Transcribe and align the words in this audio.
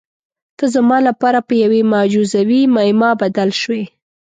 ته 0.57 0.65
زما 0.75 0.97
لپاره 1.07 1.39
په 1.47 1.53
یوې 1.63 1.81
معجزوي 1.91 2.61
معما 2.75 3.09
بدل 3.21 3.49
شوې. 3.61 3.83